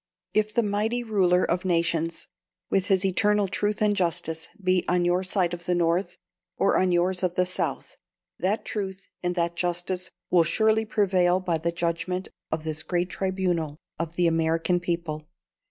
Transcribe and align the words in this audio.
If 0.33 0.51
the 0.51 0.63
Mighty 0.63 1.03
Ruler 1.03 1.45
of 1.45 1.63
Nations, 1.63 2.25
with 2.71 2.87
His 2.87 3.05
eternal 3.05 3.47
truth 3.47 3.83
and 3.83 3.95
justice, 3.95 4.49
be 4.59 4.83
on 4.87 5.05
your 5.05 5.23
side 5.23 5.53
of 5.53 5.65
the 5.65 5.75
North, 5.75 6.17
or 6.57 6.75
on 6.79 6.91
yours 6.91 7.21
of 7.21 7.35
the 7.35 7.45
South, 7.45 7.97
that 8.39 8.65
truth 8.65 9.09
and 9.21 9.35
that 9.35 9.55
justice 9.55 10.09
will 10.31 10.43
surely 10.43 10.85
prevail 10.85 11.39
by 11.39 11.59
the 11.59 11.71
judgment 11.71 12.29
of 12.51 12.63
this 12.63 12.81
great 12.81 13.11
tribunal 13.11 13.77
of 13.99 14.15
the 14.15 14.25
American 14.25 14.79
people." 14.79 15.27